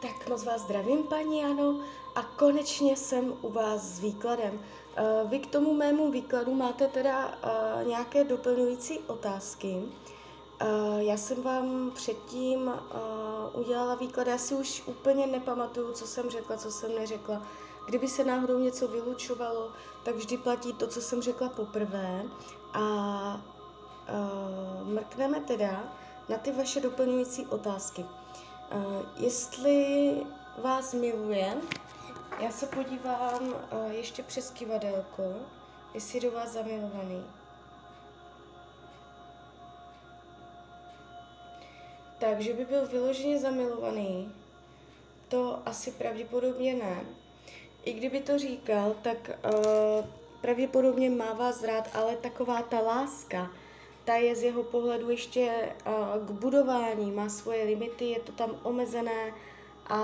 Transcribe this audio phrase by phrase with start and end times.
[0.00, 1.80] Tak moc vás zdravím, paní Jano,
[2.14, 4.54] a konečně jsem u vás s výkladem.
[4.54, 9.82] Uh, vy k tomu mému výkladu máte teda uh, nějaké doplňující otázky.
[10.62, 12.72] Uh, já jsem vám předtím
[13.52, 17.42] udělala výklad, já si už úplně nepamatuju, co jsem řekla, co jsem neřekla.
[17.86, 19.70] Kdyby se náhodou něco vylučovalo,
[20.02, 22.24] tak vždy platí to, co jsem řekla poprvé.
[22.72, 23.40] A
[24.82, 25.92] mrkneme teda
[26.28, 28.04] na ty vaše doplňující otázky.
[28.74, 30.16] Uh, jestli
[30.58, 31.56] vás miluje,
[32.40, 35.22] já se podívám uh, ještě přes kivadelko,
[35.94, 37.24] jestli do vás zamilovaný.
[42.18, 44.34] Takže by byl vyloženě zamilovaný,
[45.28, 47.04] to asi pravděpodobně ne.
[47.84, 50.06] I kdyby to říkal, tak uh,
[50.40, 53.50] pravděpodobně má vás rád, ale taková ta láska,
[54.08, 58.60] ta je z jeho pohledu ještě uh, k budování, má svoje limity, je to tam
[58.62, 59.34] omezené
[59.86, 59.98] a,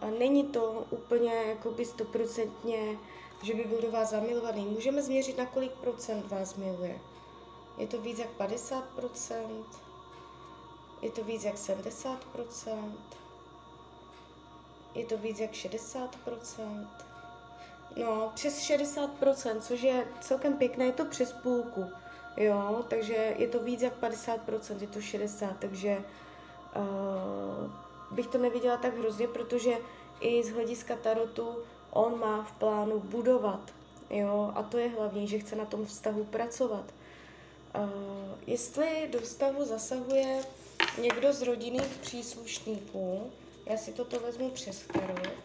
[0.00, 2.98] a není to úplně jakoby stoprocentně,
[3.42, 4.64] že by byl do vás zamilovaný.
[4.64, 6.98] Můžeme změřit, na kolik procent vás miluje.
[7.78, 9.66] Je to víc jak 50 procent?
[11.02, 13.16] Je to víc jak 70 procent?
[14.94, 16.88] Je to víc jak 60 procent?
[17.96, 21.90] No, přes 60 procent, což je celkem pěkné, je to přes půlku.
[22.36, 25.96] Jo, takže je to víc jak 50%, je to 60%, takže
[26.76, 27.70] uh,
[28.10, 29.72] bych to neviděla tak hrozně, protože
[30.20, 31.56] i z hlediska tarotu
[31.90, 33.74] on má v plánu budovat,
[34.10, 36.84] jo, a to je hlavní, že chce na tom vztahu pracovat.
[37.74, 40.44] Uh, jestli do vztahu zasahuje
[41.00, 43.30] někdo z rodinných příslušníků,
[43.66, 45.38] já si toto vezmu přes tarot,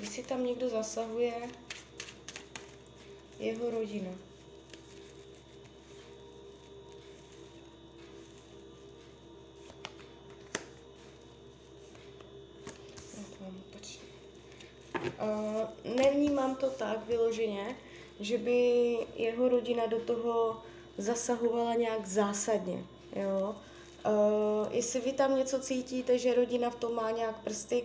[0.00, 1.34] jestli tam někdo zasahuje
[3.38, 4.10] jeho rodina.
[15.22, 17.76] Uh, nevnímám to tak vyloženě,
[18.20, 20.62] že by jeho rodina do toho
[20.98, 22.84] zasahovala nějak zásadně.
[23.16, 23.56] Jo?
[24.06, 27.84] Uh, jestli vy tam něco cítíte, že rodina v tom má nějak prsty,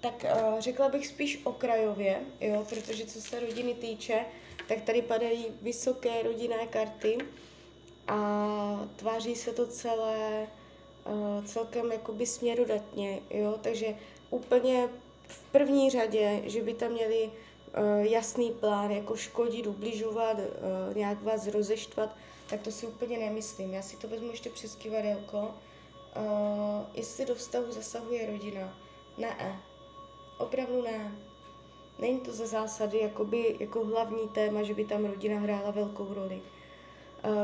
[0.00, 4.24] tak uh, řekla bych spíš okrajově, jo, protože co se rodiny týče,
[4.70, 7.18] tak tady padají vysoké rodinné karty
[8.08, 10.46] a tváří se to celé
[11.04, 13.86] uh, celkem jakoby směrodatně, jo, takže
[14.30, 14.88] úplně
[15.26, 17.32] v první řadě, že by tam měli uh,
[18.00, 22.16] jasný plán, jako škodit, ubližovat, uh, nějak vás rozeštvat,
[22.50, 23.74] tak to si úplně nemyslím.
[23.74, 25.38] Já si to vezmu ještě přes kivadelko.
[25.38, 28.78] Uh, jestli do vztahu zasahuje rodina,
[29.18, 29.62] ne,
[30.38, 31.29] opravdu ne.
[32.00, 36.42] Není to ze zásady jakoby, jako hlavní téma, že by tam rodina hrála velkou roli.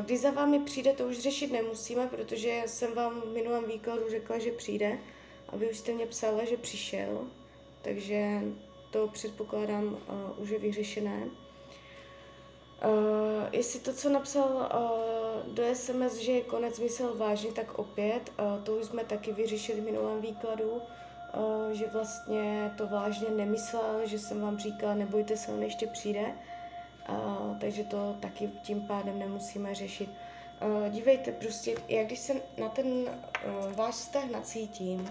[0.05, 4.39] Když za vámi přijde, to už řešit nemusíme, protože jsem vám v minulém výkladu řekla,
[4.39, 4.99] že přijde
[5.49, 7.27] a vy už jste mě psala, že přišel,
[7.83, 8.41] takže
[8.91, 11.23] to předpokládám uh, už je vyřešené.
[11.25, 11.31] Uh,
[13.53, 18.65] jestli to, co napsal uh, do SMS, že je konec myslel vážně, tak opět, uh,
[18.65, 20.83] to už jsme taky vyřešili v minulém výkladu.
[21.73, 26.33] Že vlastně to vážně nemyslel, že jsem vám říkala, nebojte se, on ještě přijde.
[27.61, 30.11] Takže to taky tím pádem nemusíme řešit.
[30.91, 32.87] Dívejte, prostě, jak když se na ten
[33.75, 35.11] váš vztah nacítím,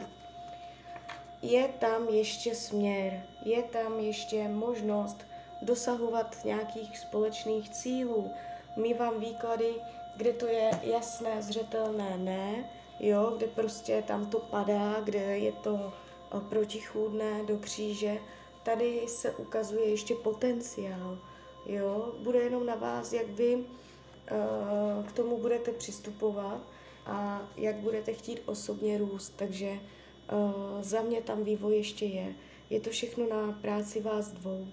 [1.41, 5.17] je tam ještě směr, je tam ještě možnost
[5.61, 8.31] dosahovat nějakých společných cílů.
[8.75, 9.73] My vám výklady,
[10.15, 15.93] kde to je jasné, zřetelné ne, jo, kde prostě tam to padá, kde je to
[16.39, 18.19] protichůdné do kříže,
[18.63, 21.17] tady se ukazuje ještě potenciál.
[21.65, 22.13] Jo?
[22.23, 26.61] Bude jenom na vás, jak vy uh, k tomu budete přistupovat
[27.05, 29.33] a jak budete chtít osobně růst.
[29.35, 32.35] Takže uh, za mě tam vývoj ještě je.
[32.69, 34.67] Je to všechno na práci vás dvou.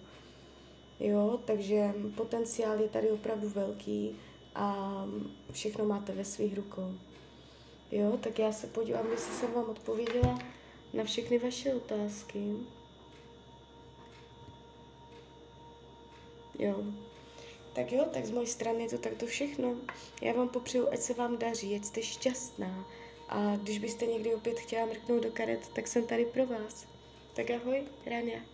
[1.00, 4.16] Jo, takže potenciál je tady opravdu velký
[4.54, 4.96] a
[5.52, 6.94] všechno máte ve svých rukou.
[7.90, 10.38] Jo, tak já se podívám, jestli jsem vám odpověděla
[10.92, 12.38] na všechny vaše otázky.
[16.58, 16.84] Jo.
[17.72, 19.76] Tak jo, tak z mojej strany je to takto všechno.
[20.22, 22.88] Já vám popřeju, ať se vám daří, ať jste šťastná.
[23.28, 26.86] A když byste někdy opět chtěla mrknout do karet, tak jsem tady pro vás.
[27.34, 28.51] Tak ahoj, Rania.